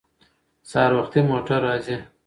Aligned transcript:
سهار 0.69 0.91
وختي 0.99 1.19
موټر 1.29 1.59
راځي. 1.67 1.97